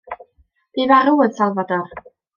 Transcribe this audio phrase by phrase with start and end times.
[0.79, 1.95] Bu farw yn Salvador.